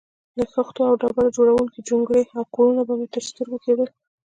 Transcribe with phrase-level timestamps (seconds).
[0.37, 3.87] له خښتو او ډبرو جوړې جونګړې او کورونه به مې تر سترګو کېدل.